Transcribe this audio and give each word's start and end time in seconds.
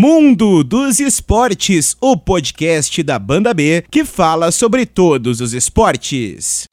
Mundo 0.00 0.62
dos 0.62 1.00
Esportes, 1.00 1.96
o 2.00 2.16
podcast 2.16 3.02
da 3.02 3.18
Banda 3.18 3.52
B 3.52 3.82
que 3.90 4.04
fala 4.04 4.52
sobre 4.52 4.86
todos 4.86 5.40
os 5.40 5.52
esportes. 5.52 6.68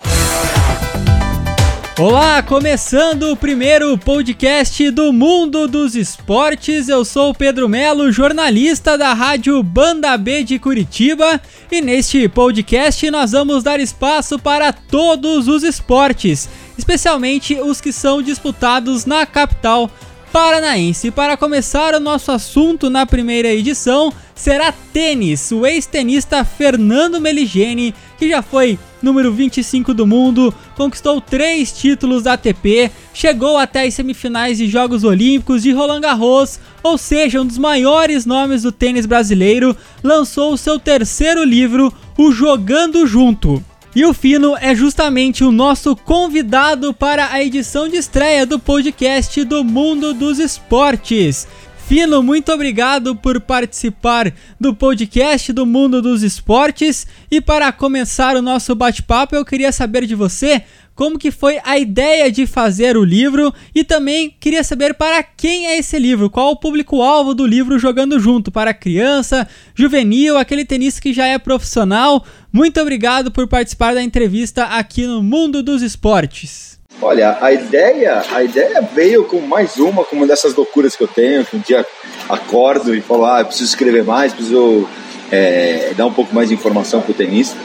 Olá, 1.99 2.43
começando 2.43 3.31
o 3.31 3.35
primeiro 3.35 3.97
podcast 3.97 4.91
do 4.91 5.11
Mundo 5.11 5.67
dos 5.67 5.95
Esportes. 5.95 6.87
Eu 6.87 7.03
sou 7.03 7.31
o 7.31 7.33
Pedro 7.33 7.67
Melo, 7.67 8.11
jornalista 8.11 8.95
da 8.95 9.11
Rádio 9.11 9.63
Banda 9.63 10.15
B 10.19 10.43
de 10.43 10.59
Curitiba, 10.59 11.41
e 11.71 11.81
neste 11.81 12.29
podcast 12.29 13.09
nós 13.09 13.31
vamos 13.31 13.63
dar 13.63 13.79
espaço 13.79 14.37
para 14.37 14.71
todos 14.71 15.47
os 15.47 15.63
esportes, 15.63 16.47
especialmente 16.77 17.55
os 17.55 17.81
que 17.81 17.91
são 17.91 18.21
disputados 18.21 19.03
na 19.03 19.25
capital 19.25 19.89
paranaense. 20.35 21.11
Para 21.11 21.37
começar 21.37 21.95
o 21.95 21.99
nosso 22.01 22.29
assunto 22.29 22.89
na 22.89 23.05
primeira 23.05 23.47
edição, 23.53 24.11
será 24.35 24.69
tênis. 24.91 25.49
O 25.49 25.65
ex-tenista 25.65 26.43
Fernando 26.43 27.21
Meligeni, 27.21 27.95
que 28.17 28.27
já 28.27 28.41
foi 28.41 28.77
número 29.01 29.31
25 29.31 29.93
do 29.93 30.05
mundo, 30.05 30.53
conquistou 30.75 31.21
três 31.21 31.71
títulos 31.71 32.23
da 32.23 32.33
ATP, 32.33 32.91
chegou 33.13 33.57
até 33.57 33.83
as 33.83 33.93
semifinais 33.93 34.57
de 34.57 34.67
Jogos 34.67 35.05
Olímpicos 35.05 35.63
de 35.63 35.71
Roland 35.71 36.01
Garros, 36.01 36.59
ou 36.83 36.97
seja, 36.97 37.41
um 37.41 37.45
dos 37.45 37.57
maiores 37.57 38.25
nomes 38.25 38.63
do 38.63 38.73
tênis 38.73 39.05
brasileiro, 39.05 39.73
lançou 40.03 40.51
o 40.51 40.57
seu 40.57 40.77
terceiro 40.77 41.45
livro, 41.45 41.93
O 42.17 42.33
Jogando 42.33 43.07
Junto. 43.07 43.63
E 43.95 44.03
o 44.03 44.13
Fino 44.13 44.57
é 44.57 44.75
justamente 44.75 45.41
o 45.41 45.53
nosso 45.53 45.95
convidado 45.95 46.93
para 46.93 47.31
a 47.31 47.41
edição 47.41 47.87
de 47.87 47.95
estreia 47.95 48.45
do 48.45 48.59
podcast 48.59 49.41
do 49.45 49.63
Mundo 49.63 50.13
dos 50.13 50.37
Esportes. 50.37 51.47
Fino, 51.87 52.23
muito 52.23 52.51
obrigado 52.51 53.15
por 53.15 53.39
participar 53.39 54.33
do 54.59 54.73
podcast 54.73 55.53
do 55.53 55.67
Mundo 55.67 56.01
dos 56.01 56.23
Esportes. 56.23 57.05
E 57.29 57.39
para 57.39 57.71
começar 57.71 58.35
o 58.35 58.41
nosso 58.41 58.73
bate-papo, 58.73 59.35
eu 59.35 59.45
queria 59.45 59.71
saber 59.71 60.07
de 60.07 60.15
você 60.15 60.63
como 60.95 61.19
que 61.19 61.29
foi 61.29 61.59
a 61.63 61.77
ideia 61.77 62.31
de 62.31 62.47
fazer 62.47 62.97
o 62.97 63.03
livro 63.03 63.53
e 63.75 63.83
também 63.83 64.35
queria 64.39 64.63
saber 64.63 64.95
para 64.95 65.21
quem 65.21 65.67
é 65.67 65.77
esse 65.77 65.99
livro, 65.99 66.27
qual 66.27 66.53
o 66.53 66.55
público-alvo 66.55 67.35
do 67.35 67.45
livro 67.45 67.77
Jogando 67.77 68.19
Junto, 68.19 68.51
para 68.51 68.73
criança, 68.73 69.47
juvenil, 69.75 70.39
aquele 70.39 70.65
tenista 70.65 70.99
que 70.99 71.13
já 71.13 71.27
é 71.27 71.37
profissional. 71.37 72.25
Muito 72.51 72.81
obrigado 72.81 73.31
por 73.31 73.47
participar 73.47 73.93
da 73.93 74.01
entrevista 74.01 74.63
aqui 74.63 75.05
no 75.05 75.21
Mundo 75.21 75.61
dos 75.61 75.83
Esportes. 75.83 76.74
Olha, 77.01 77.37
a 77.41 77.51
ideia, 77.51 78.23
a 78.31 78.43
ideia 78.43 78.81
veio 78.93 79.25
com 79.25 79.41
mais 79.41 79.77
uma, 79.77 80.03
com 80.03 80.15
uma 80.15 80.25
dessas 80.25 80.55
loucuras 80.55 80.95
que 80.95 81.03
eu 81.03 81.07
tenho, 81.07 81.43
que 81.43 81.57
um 81.57 81.59
dia 81.59 81.85
acordo 82.29 82.95
e 82.95 83.01
falo, 83.01 83.25
ah, 83.25 83.43
preciso 83.43 83.69
escrever 83.69 84.03
mais, 84.03 84.33
preciso 84.33 84.87
é, 85.31 85.93
dar 85.95 86.05
um 86.05 86.13
pouco 86.13 86.33
mais 86.33 86.49
de 86.49 86.55
informação 86.55 87.01
para 87.01 87.11
o 87.11 87.13
tenista. 87.13 87.57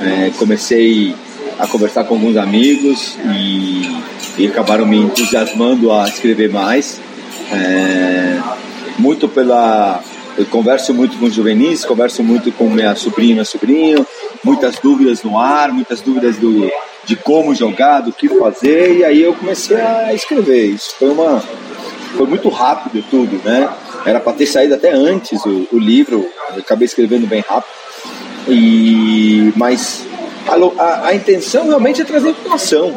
É, 0.00 0.30
comecei 0.38 1.14
a 1.58 1.66
conversar 1.66 2.04
com 2.04 2.14
alguns 2.14 2.36
amigos 2.36 3.16
e, 3.34 4.00
e 4.38 4.46
acabaram 4.46 4.86
me 4.86 4.96
entusiasmando 4.96 5.92
a 5.92 6.08
escrever 6.08 6.50
mais. 6.50 7.00
É, 7.52 8.40
muito 8.98 9.28
pela. 9.28 10.02
Eu 10.36 10.46
converso 10.46 10.94
muito 10.94 11.18
com 11.18 11.26
os 11.26 11.34
juvenis, 11.34 11.84
converso 11.84 12.22
muito 12.22 12.52
com 12.52 12.70
minha 12.70 12.94
sobrinha 12.94 13.34
meu 13.34 13.44
sobrinho, 13.44 14.06
muitas 14.44 14.78
dúvidas 14.78 15.22
no 15.24 15.36
ar, 15.36 15.72
muitas 15.72 16.00
dúvidas 16.00 16.36
do, 16.36 16.70
de 17.08 17.16
como 17.16 17.54
jogar, 17.54 18.02
do 18.02 18.12
que 18.12 18.28
fazer, 18.28 18.98
e 18.98 19.04
aí 19.04 19.22
eu 19.22 19.32
comecei 19.32 19.80
a 19.80 20.12
escrever. 20.12 20.66
Isso 20.66 20.94
foi 20.98 21.08
uma. 21.08 21.42
Foi 22.16 22.26
muito 22.26 22.50
rápido 22.50 23.02
tudo, 23.10 23.40
né? 23.42 23.68
Era 24.04 24.20
para 24.20 24.34
ter 24.34 24.46
saído 24.46 24.74
até 24.74 24.92
antes 24.92 25.42
o, 25.44 25.66
o 25.72 25.78
livro, 25.78 26.28
eu 26.54 26.58
acabei 26.60 26.84
escrevendo 26.84 27.26
bem 27.26 27.40
rápido. 27.40 27.72
E, 28.46 29.52
mas 29.56 30.04
a, 30.46 30.82
a, 30.82 31.06
a, 31.08 31.14
intenção 31.14 31.66
realmente 31.66 32.02
é 32.02 32.04
trazer 32.04 32.30
informação. 32.30 32.96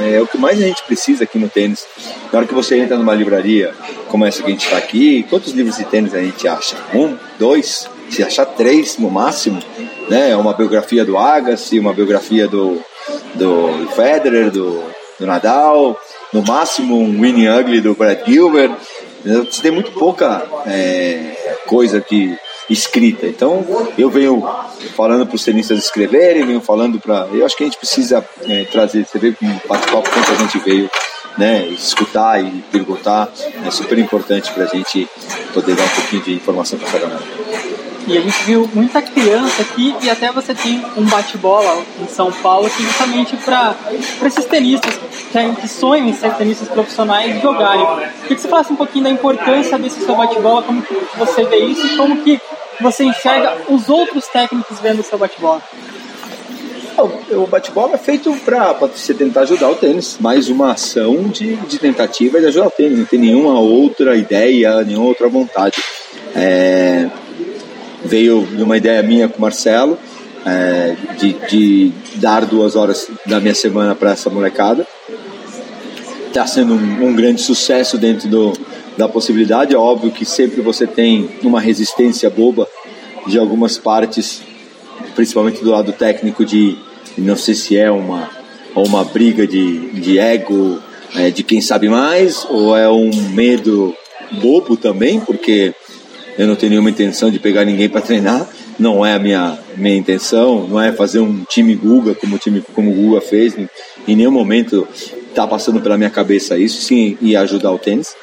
É, 0.00 0.16
é, 0.16 0.22
o 0.22 0.26
que 0.26 0.36
mais 0.36 0.58
a 0.58 0.66
gente 0.66 0.82
precisa 0.82 1.24
aqui 1.24 1.38
no 1.38 1.48
tênis. 1.48 1.86
Na 2.30 2.38
hora 2.38 2.48
que 2.48 2.54
você 2.54 2.78
entra 2.78 2.96
numa 2.96 3.14
livraria, 3.14 3.72
como 4.08 4.24
essa 4.24 4.42
que 4.42 4.48
a 4.48 4.50
gente 4.50 4.64
está 4.64 4.76
aqui, 4.76 5.24
quantos 5.30 5.52
livros 5.52 5.76
de 5.76 5.84
tênis 5.84 6.14
a 6.14 6.20
gente 6.20 6.46
acha? 6.46 6.76
Um, 6.94 7.16
dois, 7.38 7.88
se 8.10 8.22
achar 8.22 8.44
três 8.44 8.98
no 8.98 9.10
máximo, 9.10 9.62
né? 10.08 10.36
Uma 10.36 10.52
biografia 10.52 11.04
do 11.04 11.16
Agassi, 11.16 11.78
uma 11.78 11.92
biografia 11.92 12.48
do, 12.48 12.82
do 13.36 13.88
Federer, 13.94 14.50
do, 14.50 14.82
do 15.18 15.26
Nadal, 15.26 15.98
no 16.32 16.42
máximo 16.42 16.98
um 16.98 17.20
Winnie 17.20 17.48
Ugly 17.48 17.80
do 17.80 17.94
Brad 17.94 18.18
Gilbert. 18.26 18.72
Você 19.24 19.62
tem 19.62 19.70
muito 19.70 19.92
pouca 19.92 20.42
é, 20.66 21.56
coisa 21.66 22.00
que 22.00 22.36
escrita. 22.68 23.26
Então, 23.26 23.64
eu 23.96 24.10
venho 24.10 24.46
falando 24.96 25.26
para 25.26 25.36
os 25.36 25.44
tenistas 25.44 25.78
escreverem, 25.78 26.46
venho 26.46 26.60
falando 26.60 27.00
para. 27.00 27.28
Eu 27.32 27.44
acho 27.44 27.56
que 27.56 27.64
a 27.64 27.66
gente 27.66 27.78
precisa 27.78 28.24
é, 28.48 28.64
trazer, 28.64 29.06
você 29.06 29.18
vê 29.18 29.32
como 29.32 29.60
bate-papo 29.68 30.10
quanto 30.10 30.32
a 30.32 30.34
gente 30.34 30.58
veio 30.58 30.90
né, 31.38 31.66
escutar 31.66 32.42
e 32.42 32.50
perguntar, 32.72 33.30
é 33.64 33.70
super 33.70 33.98
importante 33.98 34.50
para 34.52 34.64
a 34.64 34.68
gente 34.68 35.08
poder 35.52 35.74
dar 35.74 35.84
um 35.84 35.88
pouquinho 35.88 36.22
de 36.22 36.34
informação 36.34 36.78
para 36.78 36.90
cada 36.90 37.06
um. 37.06 37.45
E 38.06 38.16
a 38.16 38.20
gente 38.20 38.44
viu 38.44 38.70
muita 38.72 39.02
criança 39.02 39.62
aqui 39.62 39.92
e 40.00 40.08
até 40.08 40.30
você 40.30 40.54
tem 40.54 40.80
um 40.96 41.04
bate-bola 41.06 41.82
em 42.00 42.06
São 42.06 42.30
Paulo 42.30 42.70
que 42.70 42.82
justamente 42.84 43.36
para 43.38 43.74
esses 44.24 44.44
tenistas 44.44 44.94
que 45.60 45.68
sonham 45.68 46.06
em 46.08 46.12
ser 46.12 46.32
tenistas 46.34 46.68
profissionais 46.68 47.42
jogarem. 47.42 47.84
Queria 48.22 48.36
que 48.36 48.40
você 48.40 48.48
falasse 48.48 48.72
um 48.72 48.76
pouquinho 48.76 49.04
da 49.04 49.10
importância 49.10 49.76
desse 49.76 50.04
seu 50.04 50.14
bate-bola, 50.14 50.62
como 50.62 50.82
que 50.82 50.94
você 51.18 51.44
vê 51.44 51.58
isso 51.64 51.84
e 51.84 51.96
como 51.96 52.22
que 52.22 52.40
você 52.80 53.04
enxerga 53.04 53.56
os 53.68 53.88
outros 53.88 54.26
técnicos 54.28 54.78
vendo 54.78 55.00
o 55.00 55.02
seu 55.02 55.18
bate-bola? 55.18 55.60
O 57.32 57.46
bate-bola 57.46 57.94
é 57.94 57.98
feito 57.98 58.32
para 58.44 58.72
você 58.72 59.12
tentar 59.12 59.42
ajudar 59.42 59.68
o 59.68 59.74
tênis. 59.74 60.16
Mais 60.20 60.48
uma 60.48 60.72
ação 60.72 61.24
de, 61.24 61.56
de 61.56 61.78
tentativa 61.78 62.40
de 62.40 62.46
ajudar 62.46 62.68
o 62.68 62.70
tênis. 62.70 62.98
Não 62.98 63.04
tem 63.04 63.18
nenhuma 63.18 63.58
outra 63.58 64.16
ideia, 64.16 64.82
nenhuma 64.82 65.08
outra 65.08 65.28
vontade. 65.28 65.82
É, 66.34 67.10
veio 68.06 68.46
de 68.46 68.62
uma 68.62 68.76
ideia 68.76 69.02
minha 69.02 69.28
com 69.28 69.38
o 69.38 69.40
Marcelo, 69.40 69.98
é, 70.44 70.94
de, 71.18 71.32
de, 71.48 71.92
dar 72.16 72.46
duas 72.46 72.76
horas 72.76 73.08
da 73.26 73.40
minha 73.40 73.54
semana 73.54 73.94
para 73.94 74.12
essa 74.12 74.30
molecada. 74.30 74.86
Está 76.28 76.46
sendo 76.46 76.74
um, 76.74 77.08
um, 77.08 77.14
grande 77.14 77.40
sucesso 77.40 77.98
dentro 77.98 78.28
do, 78.28 78.52
da 78.96 79.08
possibilidade. 79.08 79.74
É 79.74 79.78
óbvio 79.78 80.10
que 80.10 80.24
sempre 80.24 80.60
você 80.60 80.86
tem 80.86 81.28
uma 81.42 81.60
resistência 81.60 82.30
boba 82.30 82.68
de 83.26 83.38
algumas 83.38 83.76
partes, 83.76 84.40
principalmente 85.14 85.64
do 85.64 85.70
lado 85.70 85.92
técnico, 85.92 86.44
de 86.44 86.78
não 87.18 87.36
sei 87.36 87.54
se 87.54 87.76
é 87.76 87.90
uma, 87.90 88.30
uma 88.74 89.04
briga 89.04 89.46
de, 89.46 89.90
de 90.00 90.18
ego 90.18 90.78
é, 91.14 91.30
de 91.30 91.42
quem 91.42 91.60
sabe 91.60 91.88
mais, 91.88 92.46
ou 92.48 92.76
é 92.76 92.88
um 92.88 93.10
medo 93.30 93.94
bobo 94.40 94.76
também, 94.76 95.18
porque 95.18 95.74
eu 96.38 96.46
não 96.46 96.56
tenho 96.56 96.70
nenhuma 96.70 96.90
intenção 96.90 97.30
de 97.30 97.38
pegar 97.38 97.64
ninguém 97.64 97.88
para 97.88 98.00
treinar, 98.00 98.48
não 98.78 99.04
é 99.04 99.14
a 99.14 99.18
minha, 99.18 99.58
minha 99.76 99.96
intenção, 99.96 100.66
não 100.68 100.80
é 100.80 100.92
fazer 100.92 101.20
um 101.20 101.44
time 101.44 101.74
Guga 101.74 102.14
como 102.14 102.36
o 102.36 102.38
time 102.38 102.62
como 102.74 102.90
o 102.90 102.94
Guga 102.94 103.20
fez, 103.20 103.56
em 104.06 104.16
nenhum 104.16 104.30
momento 104.30 104.86
está 105.28 105.46
passando 105.46 105.80
pela 105.80 105.98
minha 105.98 106.10
cabeça 106.10 106.58
isso, 106.58 106.80
sim, 106.80 107.16
e 107.20 107.36
ajudar 107.36 107.72
o 107.72 107.78
tênis. 107.78 108.14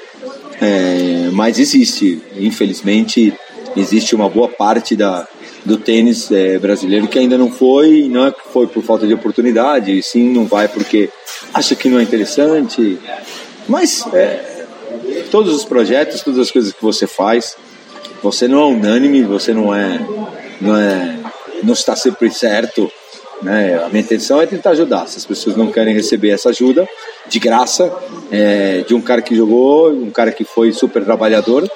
É, 0.61 1.29
mas 1.31 1.59
existe, 1.59 2.21
infelizmente, 2.37 3.33
existe 3.75 4.15
uma 4.15 4.29
boa 4.29 4.47
parte 4.47 4.95
da, 4.95 5.27
do 5.65 5.77
tênis 5.77 6.31
é, 6.31 6.57
brasileiro 6.57 7.07
que 7.07 7.19
ainda 7.19 7.37
não 7.37 7.51
foi, 7.51 8.07
não 8.09 8.27
é 8.27 8.31
que 8.31 8.41
foi 8.51 8.67
por 8.67 8.83
falta 8.83 9.05
de 9.05 9.13
oportunidade, 9.13 10.01
sim, 10.03 10.29
não 10.29 10.45
vai 10.45 10.67
porque 10.67 11.09
acha 11.53 11.75
que 11.75 11.89
não 11.89 11.99
é 11.99 12.03
interessante. 12.03 12.99
Mas 13.67 14.05
é, 14.13 14.65
todos 15.31 15.53
os 15.53 15.65
projetos, 15.65 16.21
todas 16.21 16.39
as 16.39 16.51
coisas 16.51 16.73
que 16.73 16.81
você 16.81 17.07
faz, 17.07 17.55
você 18.23 18.47
não 18.47 18.61
é 18.61 18.65
unânime, 18.65 19.21
você 19.23 19.53
não 19.53 19.75
é, 19.75 19.99
não 20.61 20.77
é, 20.77 21.19
não 21.61 21.73
está 21.73 21.93
sempre 21.93 22.31
certo. 22.31 22.89
Né? 23.41 23.83
A 23.83 23.89
minha 23.89 24.01
intenção 24.01 24.41
é 24.41 24.45
tentar 24.45 24.69
ajudar. 24.71 25.07
Se 25.07 25.17
as 25.17 25.25
pessoas 25.25 25.57
não 25.57 25.69
querem 25.69 25.93
receber 25.93 26.29
essa 26.29 26.49
ajuda 26.49 26.87
de 27.27 27.37
graça 27.37 27.93
é, 28.31 28.81
de 28.87 28.95
um 28.95 29.01
cara 29.01 29.21
que 29.21 29.35
jogou, 29.35 29.91
um 29.91 30.09
cara 30.09 30.31
que 30.31 30.45
foi 30.45 30.71
super 30.71 31.03
trabalhador, 31.03 31.69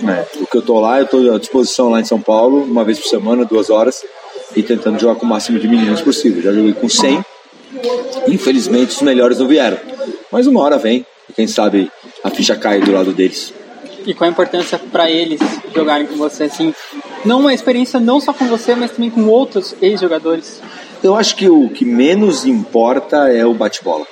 né? 0.00 0.26
o 0.40 0.46
que 0.46 0.56
eu 0.56 0.60
estou 0.60 0.80
lá, 0.80 0.98
eu 0.98 1.04
estou 1.04 1.32
à 1.32 1.38
disposição 1.38 1.90
lá 1.90 2.00
em 2.00 2.04
São 2.04 2.20
Paulo, 2.20 2.64
uma 2.64 2.82
vez 2.82 2.98
por 2.98 3.06
semana, 3.06 3.44
duas 3.44 3.70
horas, 3.70 4.02
e 4.56 4.62
tentando 4.64 4.98
jogar 4.98 5.14
com 5.14 5.24
o 5.24 5.28
máximo 5.28 5.60
de 5.60 5.68
meninos 5.68 6.00
possível. 6.00 6.42
Já 6.42 6.52
joguei 6.52 6.72
com 6.72 6.88
100, 6.88 7.24
infelizmente 8.26 8.96
os 8.96 9.02
melhores 9.02 9.38
não 9.38 9.46
vieram, 9.46 9.78
mas 10.32 10.48
uma 10.48 10.60
hora 10.60 10.76
vem, 10.76 11.06
e 11.30 11.32
quem 11.32 11.46
sabe 11.46 11.88
a 12.24 12.30
ficha 12.30 12.56
cai 12.56 12.80
do 12.80 12.90
lado 12.90 13.12
deles 13.12 13.54
e 14.06 14.14
qual 14.14 14.28
a 14.28 14.32
importância 14.32 14.78
para 14.78 15.10
eles 15.10 15.40
jogarem 15.74 16.06
com 16.06 16.16
você, 16.16 16.44
assim, 16.44 16.74
não 17.24 17.40
uma 17.40 17.54
experiência 17.54 18.00
não 18.00 18.20
só 18.20 18.32
com 18.32 18.46
você, 18.46 18.74
mas 18.74 18.90
também 18.90 19.10
com 19.10 19.26
outros 19.26 19.74
ex-jogadores? 19.80 20.60
Eu 21.02 21.16
acho 21.16 21.36
que 21.36 21.48
o 21.48 21.68
que 21.68 21.84
menos 21.84 22.44
importa 22.44 23.28
é 23.28 23.44
o 23.44 23.54
bate-bola. 23.54 24.06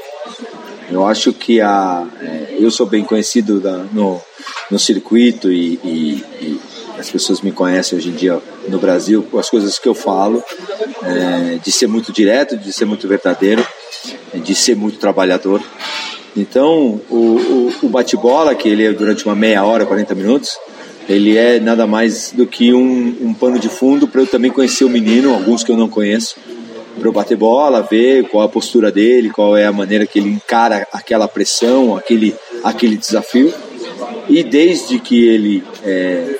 Eu 0.90 1.06
acho 1.06 1.32
que 1.32 1.60
a, 1.60 2.04
é, 2.20 2.56
eu 2.58 2.70
sou 2.70 2.84
bem 2.84 3.04
conhecido 3.04 3.60
da, 3.60 3.78
no, 3.92 4.20
no 4.70 4.78
circuito 4.78 5.52
e, 5.52 5.78
e, 5.84 6.24
e, 6.40 6.60
as 6.98 7.08
pessoas 7.08 7.40
me 7.40 7.52
conhecem 7.52 7.96
hoje 7.96 8.08
em 8.08 8.14
dia 8.14 8.42
no 8.68 8.78
Brasil, 8.78 9.26
com 9.30 9.38
as 9.38 9.48
coisas 9.48 9.78
que 9.78 9.88
eu 9.88 9.94
falo, 9.94 10.42
é, 11.02 11.58
de 11.62 11.72
ser 11.72 11.86
muito 11.86 12.12
direto, 12.12 12.56
de 12.56 12.72
ser 12.72 12.84
muito 12.84 13.06
verdadeiro, 13.06 13.64
de 14.34 14.54
ser 14.54 14.76
muito 14.76 14.98
trabalhador. 14.98 15.62
Então, 16.36 17.00
o, 17.10 17.16
o, 17.16 17.72
o 17.82 17.88
bate-bola, 17.88 18.54
que 18.54 18.68
ele 18.68 18.84
é 18.84 18.92
durante 18.92 19.24
uma 19.26 19.34
meia 19.34 19.64
hora, 19.64 19.84
40 19.84 20.14
minutos, 20.14 20.58
ele 21.08 21.36
é 21.36 21.58
nada 21.58 21.86
mais 21.86 22.30
do 22.32 22.46
que 22.46 22.72
um, 22.72 23.16
um 23.20 23.34
pano 23.34 23.58
de 23.58 23.68
fundo 23.68 24.06
para 24.06 24.20
eu 24.20 24.26
também 24.26 24.50
conhecer 24.50 24.84
o 24.84 24.88
menino, 24.88 25.34
alguns 25.34 25.64
que 25.64 25.72
eu 25.72 25.76
não 25.76 25.88
conheço, 25.88 26.36
para 26.98 27.08
eu 27.08 27.12
bater 27.12 27.36
bola, 27.36 27.82
ver 27.82 28.28
qual 28.28 28.44
a 28.44 28.48
postura 28.48 28.92
dele, 28.92 29.30
qual 29.30 29.56
é 29.56 29.66
a 29.66 29.72
maneira 29.72 30.06
que 30.06 30.18
ele 30.18 30.28
encara 30.28 30.86
aquela 30.92 31.26
pressão, 31.26 31.96
aquele, 31.96 32.34
aquele 32.62 32.96
desafio. 32.96 33.52
E 34.28 34.44
desde 34.44 35.00
que 35.00 35.26
ele 35.26 35.64
é, 35.84 36.36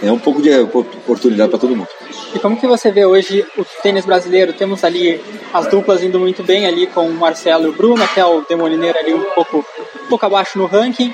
É 0.01 0.13
um 0.13 0.19
pouco 0.19 0.41
de 0.41 0.57
oportunidade 0.61 1.51
para 1.51 1.59
todo 1.59 1.75
mundo. 1.75 1.89
E 2.35 2.39
como 2.39 2.57
que 2.57 2.67
você 2.67 2.93
vê 2.93 3.05
hoje 3.05 3.45
o 3.57 3.65
tênis 3.83 4.05
brasileiro? 4.05 4.53
Temos 4.53 4.85
ali 4.85 5.21
as 5.53 5.67
duplas 5.67 6.03
indo 6.03 6.21
muito 6.21 6.45
bem 6.45 6.67
ali 6.67 6.87
com 6.87 7.09
o 7.09 7.15
Marcelo 7.15 7.65
e 7.65 7.69
o 7.69 7.73
Bruno, 7.73 8.05
até 8.05 8.25
o 8.25 8.43
Demolineiro 8.43 8.99
ali 8.99 9.13
um 9.15 9.25
pouco, 9.35 9.67
um 10.05 10.07
pouco 10.09 10.27
abaixo 10.27 10.59
no 10.59 10.67
ranking. 10.67 11.13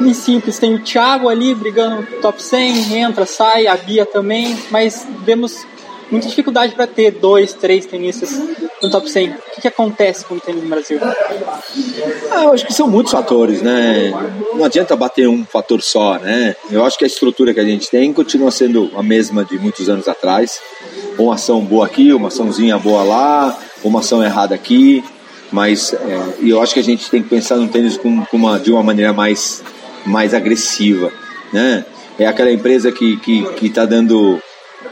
Em 0.00 0.14
simples, 0.14 0.58
tem 0.58 0.74
o 0.74 0.78
Thiago 0.78 1.28
ali 1.28 1.54
brigando 1.54 2.06
top 2.22 2.42
100, 2.42 2.98
entra, 2.98 3.26
sai, 3.26 3.66
a 3.66 3.76
Bia 3.76 4.06
também, 4.06 4.56
mas 4.70 5.06
vemos 5.24 5.66
muita 6.10 6.26
dificuldade 6.28 6.74
para 6.74 6.86
ter 6.86 7.12
dois, 7.12 7.52
três 7.52 7.86
tenistas 7.86 8.40
no 8.82 8.90
top 8.90 9.08
100. 9.10 9.30
O 9.30 9.34
que, 9.54 9.60
que 9.62 9.68
acontece 9.68 10.24
com 10.24 10.34
o 10.34 10.40
tênis 10.40 10.62
no 10.62 10.68
Brasil? 10.68 10.98
Ah, 12.30 12.44
eu 12.44 12.52
acho 12.52 12.66
que 12.66 12.72
são 12.72 12.88
muitos 12.88 13.12
fatores, 13.12 13.62
né? 13.62 14.10
Não 14.54 14.64
adianta 14.64 14.96
bater 14.96 15.28
um 15.28 15.44
fator 15.44 15.82
só, 15.82 16.18
né? 16.18 16.56
Eu 16.70 16.84
acho 16.84 16.98
que 16.98 17.04
a 17.04 17.06
estrutura 17.06 17.54
que 17.54 17.60
a 17.60 17.64
gente 17.64 17.90
tem 17.90 18.12
continua 18.12 18.50
sendo 18.50 18.90
a 18.96 19.02
mesma 19.02 19.44
de 19.44 19.58
muitos 19.58 19.88
anos 19.88 20.08
atrás. 20.08 20.60
Uma 21.18 21.34
ação 21.34 21.60
boa 21.60 21.86
aqui, 21.86 22.12
uma 22.12 22.28
açãozinha 22.28 22.78
boa 22.78 23.02
lá, 23.02 23.58
uma 23.84 24.00
ação 24.00 24.22
errada 24.22 24.54
aqui. 24.54 25.04
Mas 25.52 25.92
é, 25.92 26.34
eu 26.42 26.62
acho 26.62 26.74
que 26.74 26.80
a 26.80 26.84
gente 26.84 27.10
tem 27.10 27.22
que 27.22 27.28
pensar 27.28 27.56
no 27.56 27.68
tênis 27.68 27.96
com, 27.96 28.24
com 28.24 28.36
uma, 28.36 28.58
de 28.58 28.70
uma 28.70 28.82
maneira 28.82 29.12
mais, 29.12 29.62
mais 30.06 30.34
agressiva, 30.34 31.12
né? 31.52 31.84
É 32.18 32.26
aquela 32.26 32.50
empresa 32.50 32.92
que 32.92 33.16
que, 33.18 33.42
que 33.54 33.70
tá 33.70 33.84
dando 33.84 34.40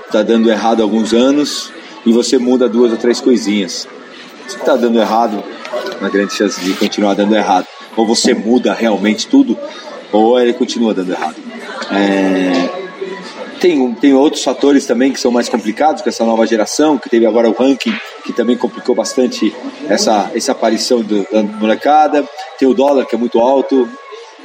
está 0.07 0.23
dando 0.23 0.51
errado 0.51 0.81
há 0.81 0.85
alguns 0.85 1.13
anos 1.13 1.73
e 2.05 2.13
você 2.13 2.39
muda 2.39 2.69
duas 2.69 2.93
ou 2.93 2.99
três 2.99 3.21
coisinhas. 3.21 3.87
Se 4.47 4.57
está 4.57 4.77
dando 4.77 4.99
errado, 4.99 5.45
uma 6.01 6.09
grande 6.09 6.33
chance 6.33 6.61
de 6.61 6.73
continuar 6.75 7.15
dando 7.15 7.35
errado. 7.37 7.67
Ou 7.97 8.07
você 8.07 8.33
muda 8.33 8.73
realmente 8.73 9.27
tudo, 9.27 9.59
ou 10.13 10.41
ele 10.41 10.53
continua 10.53 10.95
dando 10.95 11.13
errado. 11.13 11.37
É... 11.91 12.89
Tem, 13.61 13.93
tem 13.95 14.15
outros 14.15 14.45
fatores 14.45 14.87
também 14.87 15.13
que 15.13 15.19
são 15.19 15.33
mais 15.33 15.49
complicados 15.49 16.01
com 16.01 16.09
essa 16.09 16.25
nova 16.25 16.47
geração, 16.47 16.97
que 16.97 17.11
teve 17.11 17.27
agora 17.27 17.51
o 17.51 17.53
ranking, 17.53 17.93
que 18.25 18.33
também 18.33 18.57
complicou 18.57 18.95
bastante 18.95 19.53
essa, 19.89 20.31
essa 20.33 20.53
aparição 20.53 21.03
do, 21.03 21.27
da 21.31 21.43
molecada. 21.43 22.25
Tem 22.57 22.69
o 22.69 22.75
dólar, 22.75 23.05
que 23.05 23.17
é 23.17 23.19
muito 23.19 23.41
alto, 23.41 23.89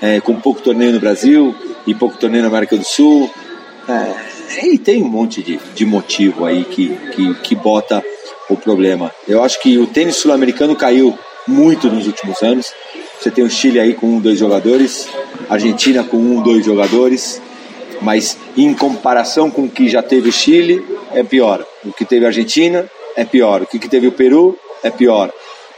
é, 0.03 0.19
com 0.19 0.35
pouco 0.35 0.61
torneio 0.61 0.91
no 0.91 0.99
Brasil 0.99 1.55
e 1.87 1.95
pouco 1.95 2.17
torneio 2.17 2.43
na 2.43 2.49
América 2.49 2.75
do 2.75 2.83
Sul. 2.83 3.31
É, 3.87 4.65
e 4.65 4.77
tem 4.77 5.01
um 5.01 5.07
monte 5.07 5.41
de, 5.41 5.57
de 5.73 5.85
motivo 5.85 6.43
aí 6.43 6.65
que, 6.65 6.89
que, 7.15 7.33
que 7.35 7.55
bota 7.55 8.03
o 8.49 8.57
problema. 8.57 9.09
Eu 9.25 9.41
acho 9.41 9.61
que 9.61 9.77
o 9.77 9.87
tênis 9.87 10.17
sul-americano 10.17 10.75
caiu 10.75 11.17
muito 11.47 11.89
nos 11.89 12.05
últimos 12.05 12.43
anos. 12.43 12.73
Você 13.17 13.31
tem 13.31 13.45
o 13.45 13.49
Chile 13.49 13.79
aí 13.79 13.93
com 13.93 14.07
um, 14.07 14.19
dois 14.19 14.37
jogadores, 14.37 15.07
Argentina 15.49 16.03
com 16.03 16.17
um, 16.17 16.41
dois 16.41 16.65
jogadores, 16.65 17.41
mas 18.01 18.37
em 18.57 18.73
comparação 18.73 19.49
com 19.49 19.63
o 19.63 19.69
que 19.69 19.87
já 19.87 20.03
teve 20.03 20.27
o 20.27 20.33
Chile, 20.33 20.85
é 21.13 21.23
pior. 21.23 21.65
O 21.85 21.93
que 21.93 22.03
teve 22.03 22.25
a 22.25 22.27
Argentina 22.27 22.85
é 23.15 23.23
pior. 23.23 23.61
O 23.61 23.65
que 23.65 23.79
teve 23.87 24.07
o 24.07 24.11
Peru 24.11 24.59
é 24.83 24.89
pior. 24.89 25.31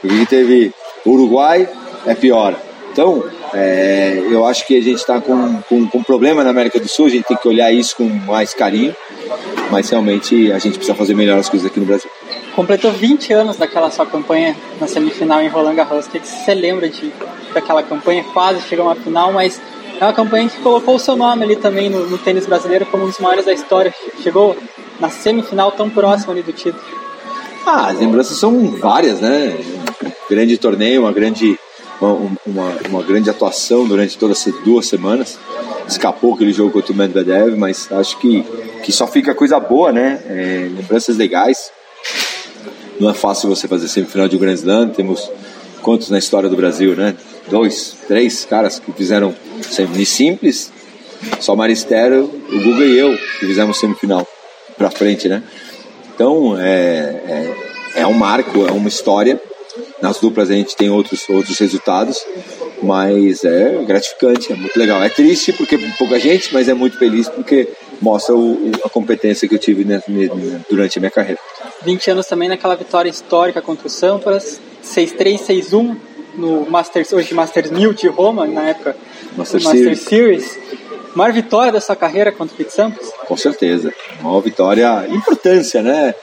O 0.03 0.07
que 0.07 0.25
teve 0.25 0.73
o 1.05 1.11
Uruguai 1.11 1.69
é 2.07 2.15
pior. 2.15 2.55
Então, 2.91 3.23
é, 3.57 4.21
eu 4.29 4.45
acho 4.45 4.67
que 4.67 4.77
a 4.77 4.81
gente 4.81 4.97
está 4.97 5.21
com, 5.21 5.61
com, 5.61 5.87
com 5.87 6.03
problema 6.03 6.43
na 6.43 6.49
América 6.49 6.77
do 6.77 6.89
Sul, 6.89 7.05
a 7.05 7.09
gente 7.09 7.23
tem 7.23 7.37
que 7.37 7.47
olhar 7.47 7.71
isso 7.71 7.95
com 7.95 8.03
mais 8.03 8.53
carinho, 8.53 8.93
mas 9.71 9.89
realmente 9.89 10.51
a 10.51 10.59
gente 10.59 10.77
precisa 10.77 10.93
fazer 10.93 11.13
melhor 11.13 11.39
as 11.39 11.47
coisas 11.47 11.65
aqui 11.65 11.79
no 11.79 11.85
Brasil. 11.85 12.09
Completou 12.53 12.91
20 12.91 13.31
anos 13.31 13.55
daquela 13.55 13.89
sua 13.89 14.05
campanha 14.05 14.55
na 14.79 14.87
semifinal 14.87 15.41
em 15.41 15.47
Roland 15.47 15.75
Garros. 15.75 16.05
O 16.05 16.09
que 16.09 16.19
você 16.19 16.53
lembra 16.53 16.89
de, 16.89 17.11
daquela 17.53 17.81
campanha? 17.81 18.25
Quase 18.33 18.61
chegou 18.61 18.85
uma 18.85 18.95
final, 18.95 19.31
mas 19.31 19.61
é 19.99 20.03
uma 20.03 20.13
campanha 20.13 20.49
que 20.49 20.59
colocou 20.61 20.95
o 20.95 20.99
seu 20.99 21.15
nome 21.15 21.43
ali 21.43 21.55
também 21.55 21.89
no, 21.89 22.05
no 22.09 22.17
tênis 22.17 22.45
brasileiro 22.45 22.85
como 22.85 23.05
um 23.05 23.07
dos 23.07 23.19
maiores 23.19 23.45
da 23.45 23.53
história. 23.53 23.93
Chegou 24.21 24.55
na 24.99 25.09
semifinal 25.09 25.71
tão 25.71 25.89
próximo 25.89 26.33
ali 26.33 26.43
do 26.43 26.51
título. 26.51 26.83
Ah, 27.65 27.87
as 27.87 27.99
lembranças 27.99 28.37
são 28.37 28.71
várias, 28.71 29.21
né? 29.21 29.57
Um 30.03 30.11
grande 30.29 30.57
torneio, 30.57 31.01
uma 31.01 31.11
grande 31.11 31.57
uma, 32.01 32.77
uma, 32.89 33.03
grande 33.03 33.29
atuação 33.29 33.87
durante 33.87 34.17
todas 34.17 34.41
essas 34.41 34.63
duas 34.63 34.87
semanas. 34.87 35.37
Escapou 35.87 36.33
aquele 36.33 36.51
jogo 36.51 36.71
contra 36.71 36.91
o 36.91 36.95
Medvedev, 36.95 37.55
mas 37.55 37.91
acho 37.91 38.17
que, 38.19 38.43
que 38.83 38.91
só 38.91 39.07
fica 39.07 39.33
coisa 39.33 39.59
boa, 39.59 39.91
né? 39.91 40.21
É, 40.27 40.69
lembranças 40.75 41.17
legais. 41.17 41.71
Não 42.99 43.09
é 43.09 43.13
fácil 43.13 43.49
você 43.49 43.67
fazer 43.67 43.87
semifinal 43.87 44.27
de 44.27 44.35
um 44.35 44.39
Grand 44.39 44.53
Slam. 44.53 44.89
Temos 44.89 45.29
quantos 45.81 46.09
na 46.09 46.17
história 46.17 46.49
do 46.49 46.55
Brasil, 46.55 46.95
né? 46.95 47.15
Dois, 47.49 47.95
três 48.07 48.45
caras 48.45 48.79
que 48.79 48.91
fizeram 48.91 49.35
semi 49.61 50.05
simples. 50.05 50.71
Só 51.39 51.55
Maristero, 51.55 52.23
o 52.23 52.59
Guga 52.63 52.83
e 52.83 52.97
eu 52.97 53.15
que 53.39 53.45
fizemos 53.45 53.79
semifinal 53.79 54.27
pra 54.77 54.89
frente, 54.89 55.27
né? 55.27 55.43
Então 56.13 56.57
é, 56.59 57.53
é, 57.95 58.01
é 58.01 58.07
um 58.07 58.13
marco, 58.13 58.65
é 58.65 58.71
uma 58.71 58.87
história 58.87 59.39
nas 60.01 60.19
duplas 60.19 60.49
a 60.49 60.53
gente 60.53 60.75
tem 60.75 60.89
outros, 60.89 61.27
outros 61.29 61.57
resultados, 61.59 62.25
mas 62.81 63.43
é 63.43 63.83
gratificante, 63.85 64.51
é 64.51 64.55
muito 64.55 64.77
legal. 64.77 65.01
É 65.03 65.09
triste 65.09 65.53
porque 65.53 65.77
pouca 65.97 66.19
gente, 66.19 66.53
mas 66.53 66.67
é 66.67 66.73
muito 66.73 66.97
feliz 66.97 67.29
porque 67.29 67.69
mostra 68.01 68.35
o, 68.35 68.71
a 68.83 68.89
competência 68.89 69.47
que 69.47 69.55
eu 69.55 69.59
tive 69.59 69.85
durante 70.69 70.97
a 70.97 71.01
minha 71.01 71.11
carreira. 71.11 71.39
20 71.83 72.11
anos 72.11 72.27
também 72.27 72.49
naquela 72.49 72.75
vitória 72.75 73.09
histórica 73.09 73.61
contra 73.61 73.87
o 73.87 73.89
Sampras, 73.89 74.59
6-3, 74.83 75.39
6-1 75.39 75.95
no 76.35 76.69
Masters, 76.69 77.13
hoje 77.13 77.33
Masters 77.33 77.71
1000 77.71 77.93
de 77.93 78.07
Roma, 78.07 78.45
na 78.45 78.69
época 78.69 78.95
Master, 79.37 79.63
Master 79.63 79.97
Series. 79.97 80.01
Series. 80.01 80.59
Maior 81.15 81.31
vitória 81.31 81.71
da 81.71 81.79
sua 81.79 81.95
carreira 81.95 82.31
contra 82.31 82.53
o 82.53 82.57
Pete 82.57 82.73
Sampras? 82.73 83.09
Com 83.25 83.37
certeza. 83.37 83.93
Maior 84.21 84.41
vitória, 84.41 85.07
importância, 85.09 85.81
né? 85.81 86.13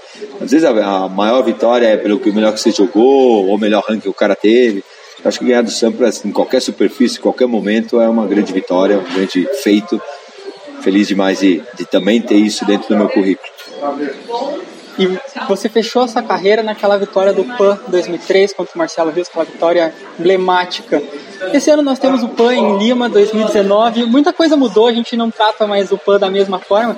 Às 0.40 0.50
vezes 0.50 0.64
a, 0.64 1.08
maior 1.08 1.42
vitória 1.42 1.86
é 1.86 1.96
pelo 1.96 2.20
que 2.20 2.30
melhor 2.30 2.52
que 2.52 2.60
você 2.60 2.70
jogou, 2.70 3.48
ou 3.48 3.58
melhor 3.58 3.82
ranking 3.88 4.00
que 4.00 4.08
o 4.08 4.14
cara 4.14 4.36
teve. 4.36 4.84
Acho 5.24 5.38
que 5.38 5.46
ganhar 5.46 5.62
do 5.62 5.70
Sampras 5.70 6.24
em 6.24 6.30
qualquer 6.30 6.60
superfície, 6.60 7.18
em 7.18 7.22
qualquer 7.22 7.46
momento, 7.46 8.00
é 8.00 8.08
uma 8.08 8.26
grande 8.26 8.52
vitória, 8.52 8.98
um 8.98 9.14
grande 9.14 9.48
feito. 9.62 10.00
Feliz 10.82 11.08
demais 11.08 11.38
de, 11.38 11.62
de 11.76 11.86
também 11.86 12.20
ter 12.20 12.34
isso 12.34 12.66
dentro 12.66 12.88
do 12.88 12.96
meu 12.96 13.08
currículo. 13.08 13.48
E 14.98 15.18
você 15.48 15.68
fechou 15.68 16.04
essa 16.04 16.22
carreira 16.22 16.62
naquela 16.62 16.98
vitória 16.98 17.32
do 17.32 17.44
PAN 17.44 17.78
2003 17.88 18.52
contra 18.52 18.74
o 18.74 18.78
Marcelo 18.78 19.10
Rios, 19.10 19.28
aquela 19.28 19.44
vitória 19.44 19.94
emblemática. 20.18 21.02
Esse 21.52 21.70
ano 21.70 21.82
nós 21.82 21.98
temos 21.98 22.22
o 22.22 22.28
PAN 22.28 22.54
em 22.54 22.78
Lima 22.78 23.08
2019. 23.08 24.04
Muita 24.06 24.32
coisa 24.32 24.56
mudou, 24.56 24.86
a 24.86 24.92
gente 24.92 25.16
não 25.16 25.30
trata 25.30 25.66
mais 25.66 25.90
o 25.90 25.98
PAN 25.98 26.18
da 26.18 26.30
mesma 26.30 26.58
forma. 26.58 26.96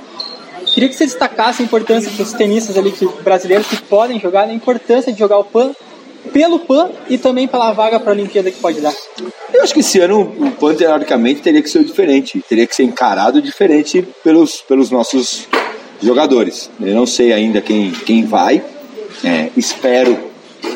Queria 0.66 0.88
que 0.88 0.94
você 0.94 1.04
destacasse 1.04 1.62
a 1.62 1.64
importância 1.64 2.10
dos 2.10 2.32
tenistas 2.32 2.76
ali 2.76 2.90
que, 2.90 3.06
brasileiros 3.22 3.66
que 3.68 3.76
podem 3.76 4.18
jogar, 4.18 4.48
a 4.48 4.52
importância 4.52 5.12
de 5.12 5.18
jogar 5.18 5.38
o 5.38 5.44
PAN 5.44 5.72
pelo 6.32 6.58
PAN 6.60 6.90
e 7.08 7.16
também 7.16 7.46
pela 7.46 7.72
vaga 7.72 8.00
para 8.00 8.10
a 8.10 8.14
Olimpíada 8.14 8.50
que 8.50 8.58
pode 8.58 8.80
dar. 8.80 8.92
Eu 9.52 9.62
acho 9.62 9.72
que 9.72 9.80
esse 9.80 10.00
ano 10.00 10.22
o 10.22 10.50
PAN, 10.50 10.74
teoricamente, 10.74 11.42
teria 11.42 11.62
que 11.62 11.70
ser 11.70 11.84
diferente, 11.84 12.44
teria 12.48 12.66
que 12.66 12.74
ser 12.74 12.82
encarado 12.82 13.40
diferente 13.40 14.06
pelos, 14.24 14.62
pelos 14.62 14.90
nossos 14.90 15.46
jogadores. 16.02 16.70
Eu 16.80 16.94
não 16.94 17.06
sei 17.06 17.32
ainda 17.32 17.60
quem, 17.60 17.90
quem 17.90 18.24
vai, 18.24 18.62
é, 19.22 19.50
espero 19.56 20.18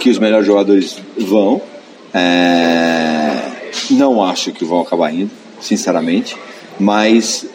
que 0.00 0.10
os 0.10 0.18
melhores 0.18 0.46
jogadores 0.46 0.98
vão. 1.16 1.60
É, 2.14 3.40
não 3.90 4.22
acho 4.24 4.52
que 4.52 4.64
vão 4.64 4.80
acabar 4.80 5.12
indo, 5.12 5.30
sinceramente, 5.60 6.36
mas 6.78 7.46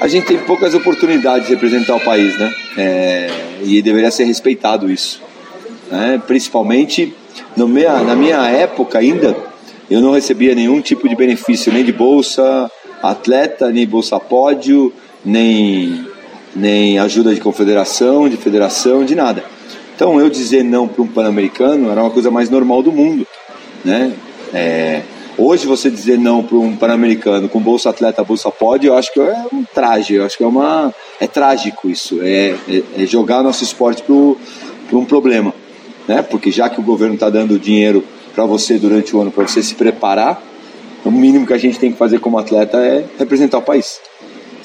a 0.00 0.08
gente 0.08 0.26
tem 0.26 0.38
poucas 0.38 0.74
oportunidades 0.74 1.46
de 1.46 1.54
representar 1.54 1.96
o 1.96 2.00
país, 2.00 2.38
né? 2.38 2.54
É, 2.76 3.30
e 3.62 3.80
deveria 3.80 4.10
ser 4.10 4.24
respeitado 4.24 4.90
isso. 4.90 5.22
Né? 5.90 6.20
Principalmente 6.26 7.14
minha, 7.56 8.02
na 8.02 8.14
minha 8.14 8.46
época 8.48 8.98
ainda, 8.98 9.36
eu 9.90 10.00
não 10.00 10.12
recebia 10.12 10.54
nenhum 10.54 10.80
tipo 10.80 11.08
de 11.08 11.14
benefício, 11.14 11.72
nem 11.72 11.84
de 11.84 11.92
bolsa 11.92 12.70
atleta, 13.02 13.70
nem 13.70 13.86
bolsa 13.86 14.18
pódio, 14.18 14.92
nem 15.24 16.06
nem 16.56 16.98
ajuda 16.98 17.34
de 17.34 17.40
confederação, 17.40 18.28
de 18.28 18.36
federação, 18.36 19.04
de 19.04 19.14
nada. 19.14 19.44
Então 19.94 20.18
eu 20.20 20.28
dizer 20.28 20.62
não 20.64 20.88
para 20.88 21.02
um 21.02 21.06
pan-americano 21.06 21.90
era 21.90 22.02
uma 22.02 22.10
coisa 22.10 22.30
mais 22.30 22.50
normal 22.50 22.82
do 22.82 22.90
mundo, 22.90 23.26
né? 23.84 24.12
É, 24.52 25.02
hoje 25.38 25.66
você 25.66 25.90
dizer 25.90 26.18
não 26.18 26.42
para 26.42 26.56
um 26.56 26.76
pan-americano 26.76 27.48
com 27.48 27.60
bolsa 27.60 27.90
atleta, 27.90 28.24
bolsa 28.24 28.50
pode, 28.50 28.86
eu 28.86 28.96
acho 28.96 29.12
que 29.12 29.20
é 29.20 29.44
um 29.52 29.64
traje, 29.64 30.14
eu 30.14 30.24
acho 30.24 30.36
que 30.36 30.44
é 30.44 30.46
uma 30.46 30.94
é 31.20 31.26
trágico 31.26 31.88
isso, 31.88 32.20
é, 32.22 32.54
é, 32.68 32.82
é 33.02 33.06
jogar 33.06 33.42
nosso 33.42 33.64
esporte 33.64 34.02
para 34.02 34.98
um 34.98 35.04
problema, 35.04 35.54
né? 36.08 36.22
Porque 36.22 36.50
já 36.50 36.68
que 36.68 36.80
o 36.80 36.82
governo 36.82 37.14
está 37.14 37.30
dando 37.30 37.58
dinheiro 37.58 38.04
para 38.34 38.44
você 38.44 38.78
durante 38.78 39.16
o 39.16 39.20
ano 39.20 39.30
para 39.30 39.46
você 39.46 39.62
se 39.62 39.74
preparar, 39.74 40.42
o 41.04 41.10
mínimo 41.10 41.46
que 41.46 41.54
a 41.54 41.58
gente 41.58 41.78
tem 41.78 41.92
que 41.92 41.96
fazer 41.96 42.18
como 42.18 42.38
atleta 42.38 42.78
é 42.78 43.04
representar 43.18 43.58
o 43.58 43.62
país. 43.62 44.00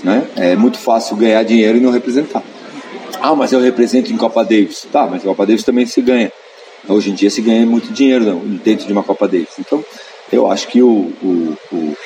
Né? 0.03 0.27
É 0.35 0.55
muito 0.55 0.77
fácil 0.77 1.15
ganhar 1.15 1.43
dinheiro 1.43 1.77
e 1.77 1.81
não 1.81 1.91
representar. 1.91 2.43
Ah, 3.21 3.35
mas 3.35 3.51
eu 3.51 3.59
represento 3.59 4.11
em 4.11 4.17
Copa 4.17 4.43
Davis. 4.43 4.87
Tá, 4.91 5.07
mas 5.07 5.23
Copa 5.23 5.45
Davis 5.45 5.63
também 5.63 5.85
se 5.85 6.01
ganha. 6.01 6.31
Hoje 6.87 7.11
em 7.11 7.13
dia 7.13 7.29
se 7.29 7.41
ganha 7.41 7.65
muito 7.65 7.93
dinheiro 7.93 8.41
dentro 8.63 8.87
de 8.87 8.93
uma 8.93 9.03
Copa 9.03 9.27
Davis. 9.27 9.59
Então, 9.59 9.83
eu 10.31 10.49
acho 10.49 10.67
que 10.69 10.81
o, 10.81 11.13
o, 11.21 11.57
o, 11.71 11.97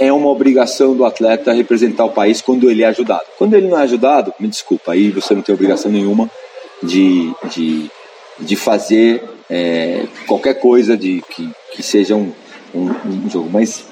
é 0.00 0.12
uma 0.12 0.28
obrigação 0.28 0.94
do 0.94 1.04
atleta 1.04 1.52
representar 1.52 2.04
o 2.04 2.10
país 2.10 2.42
quando 2.42 2.68
ele 2.68 2.82
é 2.82 2.86
ajudado. 2.86 3.24
Quando 3.38 3.54
ele 3.54 3.68
não 3.68 3.78
é 3.78 3.82
ajudado, 3.82 4.34
me 4.40 4.48
desculpa, 4.48 4.92
aí 4.92 5.10
você 5.10 5.34
não 5.34 5.42
tem 5.42 5.54
obrigação 5.54 5.90
nenhuma 5.90 6.28
de, 6.82 7.32
de, 7.48 7.90
de 8.40 8.56
fazer 8.56 9.22
é, 9.48 10.04
qualquer 10.26 10.54
coisa 10.54 10.96
de, 10.96 11.22
que, 11.30 11.48
que 11.72 11.82
seja 11.82 12.16
um, 12.16 12.32
um, 12.74 12.90
um, 13.06 13.30
jogo. 13.30 13.48
Mas 13.52 13.84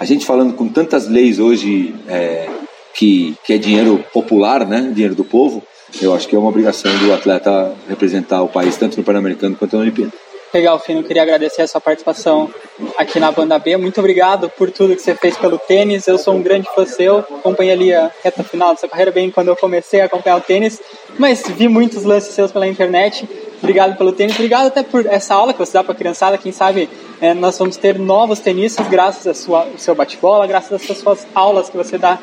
a 0.00 0.04
gente 0.04 0.24
falando 0.24 0.54
com 0.54 0.68
tantas 0.68 1.06
leis 1.06 1.38
hoje 1.38 1.94
é, 2.08 2.48
que, 2.96 3.36
que 3.44 3.52
é 3.52 3.58
dinheiro 3.58 4.04
popular, 4.12 4.66
né, 4.66 4.90
dinheiro 4.92 5.14
do 5.14 5.24
povo, 5.24 5.62
eu 6.00 6.14
acho 6.14 6.26
que 6.26 6.34
é 6.34 6.38
uma 6.38 6.48
obrigação 6.48 6.90
do 6.98 7.12
atleta 7.12 7.74
representar 7.88 8.42
o 8.42 8.48
país 8.48 8.76
tanto 8.76 8.96
no 8.96 9.04
Pan-Americano 9.04 9.54
quanto 9.54 9.76
na 9.76 9.82
Olimpíada. 9.82 10.12
Legal, 10.52 10.78
Fino. 10.78 11.02
Queria 11.02 11.22
agradecer 11.22 11.62
a 11.62 11.66
sua 11.66 11.80
participação 11.80 12.48
aqui 12.96 13.20
na 13.20 13.30
Banda 13.30 13.58
B. 13.58 13.76
Muito 13.76 13.98
obrigado 13.98 14.48
por 14.48 14.70
tudo 14.70 14.96
que 14.96 15.02
você 15.02 15.14
fez 15.14 15.36
pelo 15.36 15.58
tênis. 15.58 16.06
Eu 16.06 16.16
sou 16.16 16.34
um 16.34 16.42
grande 16.42 16.66
fã 16.74 16.86
seu. 16.86 17.18
Acompanhei 17.18 17.72
ali 17.72 17.92
a 17.92 18.10
reta 18.24 18.42
final 18.42 18.70
da 18.70 18.76
sua 18.76 18.88
carreira 18.88 19.10
bem 19.10 19.30
quando 19.30 19.48
eu 19.48 19.56
comecei 19.56 20.00
a 20.00 20.06
acompanhar 20.06 20.36
o 20.36 20.40
tênis, 20.40 20.80
mas 21.18 21.42
vi 21.46 21.68
muitos 21.68 22.04
lances 22.04 22.32
seus 22.32 22.52
pela 22.52 22.66
internet. 22.66 23.28
Obrigado 23.58 23.98
pelo 23.98 24.12
tênis. 24.12 24.34
Obrigado 24.34 24.68
até 24.68 24.82
por 24.82 25.04
essa 25.04 25.34
aula 25.34 25.52
que 25.52 25.58
você 25.58 25.72
dá 25.72 25.84
para 25.84 25.92
a 25.92 25.96
criançada. 25.96 26.38
Quem 26.38 26.52
sabe 26.52 26.88
é, 27.20 27.34
nós 27.34 27.58
vamos 27.58 27.76
ter 27.76 27.98
novos 27.98 28.38
tenistas 28.38 28.88
graças 28.88 29.48
ao 29.48 29.66
seu 29.76 29.94
bate-bola, 29.94 30.46
graças 30.46 30.72
às 30.90 30.98
suas 30.98 31.26
aulas 31.34 31.68
que 31.68 31.76
você 31.76 31.98
dá 31.98 32.18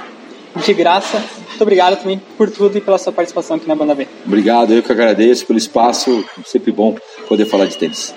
de 0.56 0.74
graça. 0.74 1.18
Muito 1.50 1.62
obrigado 1.62 1.98
também 1.98 2.22
por 2.38 2.50
tudo 2.50 2.78
e 2.78 2.82
pela 2.82 2.98
sua 2.98 3.12
participação 3.12 3.58
aqui 3.58 3.68
na 3.68 3.76
Banda 3.76 3.96
B. 3.96 4.08
Obrigado, 4.26 4.74
eu 4.74 4.84
que 4.84 4.92
agradeço 4.92 5.46
pelo 5.46 5.58
espaço. 5.58 6.24
Sempre 6.46 6.72
bom 6.72 6.96
poder 7.28 7.46
falar 7.46 7.66
de 7.66 7.78
tênis. 7.78 8.14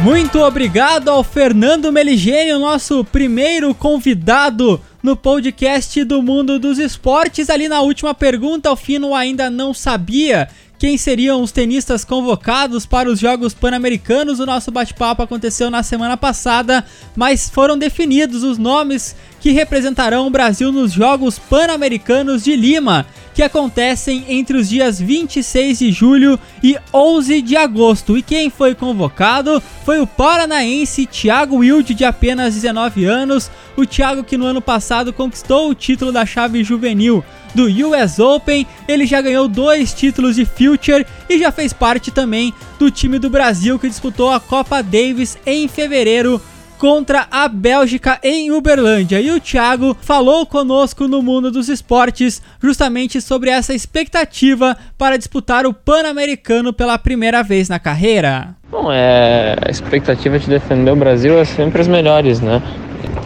Muito 0.00 0.38
obrigado 0.40 1.08
ao 1.08 1.22
Fernando 1.22 1.92
Meligeni, 1.92 2.52
o 2.54 2.58
nosso 2.58 3.04
primeiro 3.04 3.74
convidado 3.74 4.80
no 5.02 5.14
podcast 5.14 6.02
do 6.04 6.22
Mundo 6.22 6.58
dos 6.58 6.78
Esportes. 6.78 7.50
Ali 7.50 7.68
na 7.68 7.82
última 7.82 8.14
pergunta, 8.14 8.72
o 8.72 8.76
Fino 8.76 9.14
ainda 9.14 9.50
não 9.50 9.74
sabia 9.74 10.48
quem 10.80 10.96
seriam 10.96 11.42
os 11.42 11.52
tenistas 11.52 12.06
convocados 12.06 12.86
para 12.86 13.10
os 13.10 13.20
Jogos 13.20 13.52
Pan-Americanos. 13.52 14.40
O 14.40 14.46
nosso 14.46 14.70
bate-papo 14.70 15.22
aconteceu 15.22 15.70
na 15.70 15.82
semana 15.82 16.16
passada, 16.16 16.82
mas 17.14 17.50
foram 17.50 17.76
definidos 17.76 18.42
os 18.42 18.56
nomes 18.56 19.14
que 19.40 19.50
representarão 19.50 20.26
o 20.26 20.30
Brasil 20.30 20.72
nos 20.72 20.90
Jogos 20.90 21.38
Pan-Americanos 21.38 22.42
de 22.42 22.56
Lima, 22.56 23.06
que 23.34 23.42
acontecem 23.42 24.24
entre 24.28 24.56
os 24.56 24.68
dias 24.68 25.00
26 25.00 25.78
de 25.78 25.92
julho 25.92 26.38
e 26.62 26.76
11 26.92 27.42
de 27.42 27.56
agosto. 27.56 28.16
E 28.16 28.22
quem 28.22 28.50
foi 28.50 28.74
convocado 28.74 29.62
foi 29.84 30.00
o 30.00 30.06
paranaense 30.06 31.06
Thiago 31.06 31.56
Wilde, 31.56 31.94
de 31.94 32.04
apenas 32.04 32.54
19 32.54 33.04
anos. 33.04 33.50
O 33.76 33.86
Thiago 33.86 34.24
que 34.24 34.36
no 34.36 34.46
ano 34.46 34.60
passado 34.60 35.12
conquistou 35.12 35.70
o 35.70 35.74
título 35.74 36.12
da 36.12 36.26
chave 36.26 36.62
juvenil 36.64 37.24
do 37.54 37.66
US 37.88 38.18
Open, 38.18 38.66
ele 38.86 39.06
já 39.06 39.20
ganhou 39.20 39.48
dois 39.48 39.92
títulos 39.92 40.36
de 40.36 40.44
Future 40.44 41.06
e 41.28 41.38
já 41.38 41.50
fez 41.50 41.72
parte 41.72 42.10
também 42.10 42.54
do 42.78 42.90
time 42.90 43.18
do 43.18 43.28
Brasil 43.28 43.78
que 43.78 43.88
disputou 43.88 44.30
a 44.30 44.40
Copa 44.40 44.82
Davis 44.82 45.36
em 45.44 45.66
fevereiro 45.66 46.40
contra 46.80 47.26
a 47.30 47.46
Bélgica 47.46 48.18
em 48.24 48.50
Uberlândia. 48.50 49.20
E 49.20 49.30
o 49.30 49.38
Thiago 49.38 49.94
falou 50.00 50.46
conosco 50.46 51.06
no 51.06 51.20
mundo 51.20 51.50
dos 51.50 51.68
esportes 51.68 52.40
justamente 52.58 53.20
sobre 53.20 53.50
essa 53.50 53.74
expectativa 53.74 54.74
para 54.96 55.18
disputar 55.18 55.66
o 55.66 55.74
Pan-Americano 55.74 56.72
pela 56.72 56.96
primeira 56.96 57.42
vez 57.42 57.68
na 57.68 57.78
carreira. 57.78 58.56
Bom, 58.70 58.90
é, 58.90 59.56
a 59.60 59.70
expectativa 59.70 60.38
de 60.38 60.48
defender 60.48 60.90
o 60.90 60.96
Brasil 60.96 61.38
é 61.38 61.44
sempre 61.44 61.82
as 61.82 61.86
melhores, 61.86 62.40
né? 62.40 62.62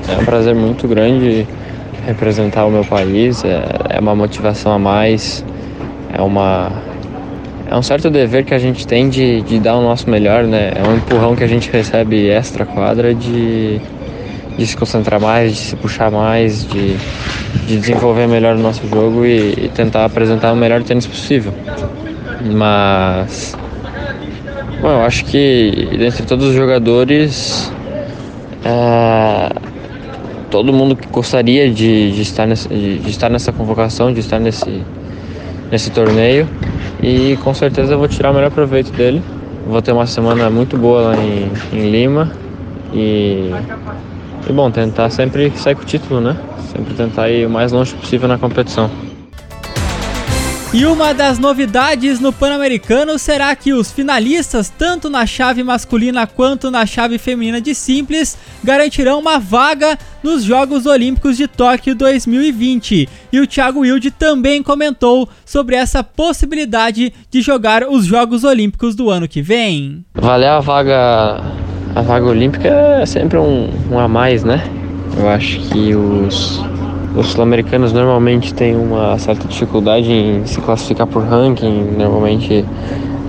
É 0.09 0.21
um 0.21 0.25
prazer 0.25 0.55
muito 0.57 0.89
grande 0.89 1.47
representar 2.05 2.67
o 2.67 2.71
meu 2.73 2.85
país, 2.85 3.45
é, 3.45 3.63
é 3.91 4.01
uma 4.01 4.17
motivação 4.17 4.73
a 4.73 4.79
mais, 4.81 5.45
é 6.13 6.21
uma 6.21 6.73
é 7.71 7.77
um 7.77 7.83
certo 7.83 8.11
dever 8.11 8.45
que 8.45 8.55
a 8.55 8.59
gente 8.59 8.87
tem 8.87 9.09
de, 9.09 9.41
de 9.43 9.59
dar 9.59 9.77
o 9.77 9.83
nosso 9.83 10.09
melhor, 10.09 10.45
né? 10.45 10.73
É 10.75 10.87
um 10.87 10.97
empurrão 10.97 11.35
que 11.35 11.43
a 11.43 11.47
gente 11.47 11.71
recebe 11.71 12.29
extra 12.29 12.67
quadra 12.67 13.15
de, 13.15 13.81
de 14.57 14.67
se 14.67 14.77
concentrar 14.77 15.21
mais, 15.21 15.53
de 15.53 15.59
se 15.59 15.77
puxar 15.77 16.11
mais, 16.11 16.67
de, 16.69 16.97
de 17.67 17.79
desenvolver 17.79 18.27
melhor 18.27 18.55
o 18.57 18.59
nosso 18.59 18.87
jogo 18.87 19.25
e, 19.25 19.65
e 19.65 19.71
tentar 19.75 20.05
apresentar 20.05 20.53
o 20.53 20.57
melhor 20.57 20.83
tênis 20.83 21.07
possível. 21.07 21.53
Mas 22.53 23.57
bom, 24.81 24.91
eu 24.91 25.03
acho 25.03 25.25
que 25.25 25.89
dentre 25.99 26.25
todos 26.25 26.49
os 26.49 26.55
jogadores 26.55 27.73
é, 28.63 29.49
todo 30.51 30.73
mundo 30.73 30.95
que 30.95 31.09
gostaria 31.09 31.71
de, 31.71 32.13
de, 32.13 32.21
estar 32.21 32.47
nesse, 32.47 32.69
de, 32.69 32.99
de 32.99 33.11
estar 33.11 33.31
nessa 33.31 33.51
convocação, 33.51 34.13
de 34.13 34.21
estar 34.21 34.39
nesse, 34.39 34.83
nesse 35.71 35.91
torneio 35.91 36.47
e 37.03 37.37
com 37.43 37.53
certeza 37.55 37.95
eu 37.95 37.99
vou 37.99 38.09
tirar 38.09 38.31
o 38.31 38.35
melhor 38.35 38.51
proveito 38.51 38.93
dele. 38.93 39.23
Vou 39.67 39.81
ter 39.81 39.93
uma 39.93 40.07
semana 40.07 40.51
muito 40.51 40.77
boa 40.77 41.03
lá 41.03 41.17
em, 41.17 41.51
em 41.73 41.91
Lima 41.91 42.31
E, 42.93 43.51
e 44.49 44.53
bom, 44.53 44.71
tentar 44.71 45.09
sempre 45.11 45.51
sair 45.57 45.75
com 45.75 45.83
o 45.83 45.87
título, 45.87 46.21
né? 46.21 46.37
Sempre 46.73 46.95
tentar 46.95 47.31
ir 47.31 47.47
o 47.47 47.51
mais 47.51 47.73
longe 47.73 47.95
possível 47.95 48.29
na 48.29 48.39
competição. 48.39 48.91
E 50.75 50.85
uma 50.87 51.15
das 51.15 51.39
novidades 51.39 52.19
no 52.19 52.33
Pan-Americano 52.33 53.17
será 53.17 53.55
que 53.55 53.73
os 53.73 53.93
finalistas, 53.93 54.69
tanto 54.77 55.09
na 55.09 55.25
chave 55.25 55.63
masculina 55.63 56.27
quanto 56.27 56.69
na 56.69 56.85
chave 56.85 57.17
feminina 57.17 57.61
de 57.61 57.77
simples, 57.77 58.37
garantirão 58.65 59.21
uma 59.21 59.39
vaga 59.39 59.97
nos 60.21 60.43
Jogos 60.43 60.85
Olímpicos 60.85 61.37
de 61.37 61.47
Tóquio 61.47 61.95
2020. 61.95 63.09
E 63.33 63.39
o 63.39 63.47
Thiago 63.47 63.83
Wilde 63.83 64.11
também 64.11 64.65
comentou 64.65 65.29
sobre 65.47 65.77
essa 65.77 66.03
possibilidade 66.03 67.15
de 67.31 67.41
jogar 67.41 67.85
os 67.89 68.05
Jogos 68.05 68.43
Olímpicos 68.43 68.97
do 68.97 69.09
ano 69.09 69.29
que 69.29 69.41
vem. 69.41 70.05
Valer 70.13 70.49
a 70.49 70.59
vaga, 70.59 71.41
a 71.95 72.03
vaga 72.03 72.27
olímpica 72.27 72.67
é 73.01 73.07
sempre 73.07 73.39
um, 73.39 73.71
um 73.93 73.97
a 73.97 74.09
mais, 74.09 74.43
né? 74.43 74.61
Eu 75.17 75.29
acho 75.29 75.61
que 75.69 75.95
os 75.95 76.61
os 77.15 77.29
sul-americanos 77.29 77.93
normalmente 77.93 78.53
têm 78.53 78.77
uma 78.77 79.19
certa 79.19 79.47
dificuldade 79.47 80.13
em 80.13 80.47
se 80.47 80.61
classificar 80.61 81.07
por 81.07 81.23
ranking, 81.23 81.95
normalmente 81.97 82.65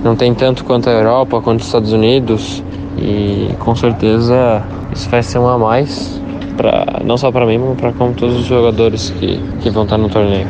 não 0.02 0.16
tem 0.16 0.34
tanto 0.34 0.64
quanto 0.64 0.90
a 0.90 0.92
Europa, 0.92 1.40
quanto 1.40 1.60
os 1.60 1.66
Estados 1.66 1.92
Unidos, 1.92 2.62
e 2.98 3.48
com 3.60 3.76
certeza 3.76 4.62
isso 4.92 5.08
vai 5.08 5.22
ser 5.22 5.38
um 5.38 5.48
a 5.48 5.58
mais, 5.58 6.20
pra, 6.56 7.00
não 7.04 7.16
só 7.16 7.30
para 7.30 7.46
mim, 7.46 7.58
mas 7.58 7.76
para 7.78 7.92
como 7.92 8.12
todos 8.14 8.36
os 8.40 8.46
jogadores 8.46 9.10
que, 9.18 9.40
que 9.60 9.70
vão 9.70 9.84
estar 9.84 9.98
no 9.98 10.08
torneio. 10.08 10.48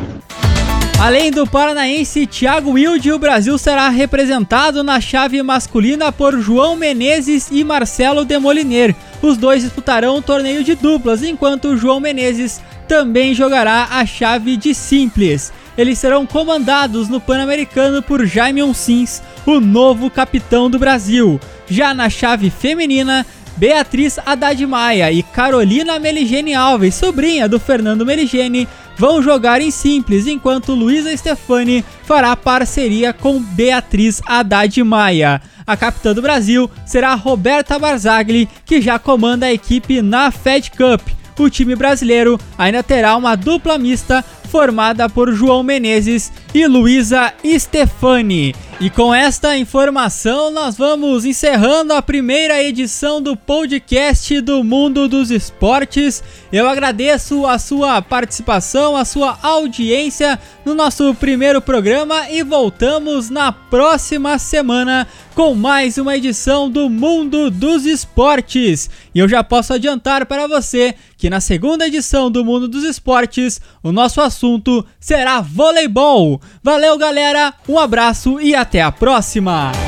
Além 0.99 1.29
do 1.29 1.45
paranaense 1.45 2.25
Thiago 2.25 2.71
Wilde, 2.71 3.11
o 3.11 3.19
Brasil 3.19 3.55
será 3.59 3.87
representado 3.87 4.83
na 4.83 4.99
chave 4.99 5.43
masculina 5.43 6.11
por 6.11 6.39
João 6.39 6.75
Menezes 6.75 7.49
e 7.51 7.63
Marcelo 7.63 8.25
Demoliner. 8.25 8.95
Os 9.21 9.37
dois 9.37 9.61
disputarão 9.61 10.17
o 10.17 10.21
torneio 10.23 10.63
de 10.63 10.73
duplas, 10.73 11.21
enquanto 11.21 11.77
João 11.77 11.99
Menezes 11.99 12.63
também 12.87 13.33
jogará 13.33 13.87
a 13.91 14.05
chave 14.05 14.55
de 14.55 14.73
simples. 14.73 15.51
Eles 15.77 15.99
serão 15.99 16.25
comandados 16.25 17.07
no 17.07 17.21
Pan-Americano 17.21 18.01
por 18.01 18.25
Jaime 18.25 18.63
Onsins, 18.63 19.21
o 19.45 19.59
novo 19.59 20.09
capitão 20.09 20.69
do 20.69 20.79
Brasil. 20.79 21.39
Já 21.69 21.93
na 21.93 22.09
chave 22.09 22.49
feminina, 22.49 23.25
Beatriz 23.57 24.17
Haddad 24.25 24.65
Maia 24.65 25.11
e 25.11 25.21
Carolina 25.21 25.99
Meligene 25.99 26.55
Alves, 26.55 26.95
sobrinha 26.95 27.47
do 27.47 27.59
Fernando 27.59 28.05
Meligene, 28.05 28.67
vão 28.97 29.21
jogar 29.21 29.61
em 29.61 29.69
simples, 29.69 30.25
enquanto 30.25 30.73
Luísa 30.73 31.15
Stefani 31.15 31.85
fará 32.03 32.35
parceria 32.35 33.13
com 33.13 33.39
Beatriz 33.39 34.21
Haddad 34.25 34.83
Maia. 34.83 35.41
A 35.65 35.75
capitã 35.75 36.13
do 36.13 36.21
Brasil 36.21 36.69
será 36.85 37.13
Roberta 37.13 37.77
Barzagli, 37.77 38.49
que 38.65 38.81
já 38.81 38.97
comanda 38.97 39.45
a 39.45 39.53
equipe 39.53 40.01
na 40.01 40.31
Fed 40.31 40.71
Cup 40.71 41.01
o 41.43 41.49
time 41.49 41.75
brasileiro 41.75 42.39
ainda 42.57 42.81
terá 42.83 43.15
uma 43.15 43.35
dupla 43.35 43.77
mista 43.77 44.23
formada 44.47 45.09
por 45.09 45.31
João 45.33 45.61
Menezes 45.61 46.31
e 46.53 46.65
Luísa 46.65 47.33
Stefani. 47.45 48.55
E 48.79 48.89
com 48.89 49.13
esta 49.13 49.57
informação, 49.57 50.51
nós 50.51 50.77
vamos 50.77 51.25
encerrando 51.25 51.93
a 51.93 52.01
primeira 52.01 52.63
edição 52.63 53.21
do 53.21 53.35
podcast 53.35 54.39
do 54.41 54.63
Mundo 54.63 55.07
dos 55.07 55.31
Esportes. 55.31 56.23
Eu 56.51 56.69
agradeço 56.69 57.45
a 57.45 57.57
sua 57.57 58.01
participação, 58.01 58.95
a 58.95 59.03
sua 59.03 59.37
audiência 59.41 60.39
no 60.63 60.75
nosso 60.75 61.13
primeiro 61.15 61.59
programa 61.59 62.29
e 62.29 62.43
voltamos 62.43 63.29
na 63.31 63.51
próxima 63.51 64.37
semana 64.37 65.07
com 65.37 65.53
mais 65.53 65.99
uma 65.99 66.17
edição 66.17 66.67
do 66.67 66.89
Mundo 66.89 67.51
dos 67.51 67.85
Esportes. 67.85 68.89
E 69.13 69.19
eu 69.19 69.29
já 69.29 69.43
posso 69.43 69.71
adiantar 69.71 70.25
para 70.25 70.47
você 70.47 70.95
que 71.15 71.29
na 71.29 71.39
segunda 71.39 71.85
edição 71.85 72.31
do 72.31 72.43
Mundo 72.43 72.67
dos 72.67 72.83
Esportes, 72.83 73.61
o 73.83 73.91
nosso 73.91 74.19
assunto 74.19 74.83
será 74.99 75.39
voleibol. 75.39 76.41
Valeu, 76.63 76.97
galera, 76.97 77.53
um 77.69 77.77
abraço 77.77 78.41
e 78.41 78.55
até 78.55 78.81
a 78.81 78.91
próxima! 78.91 79.86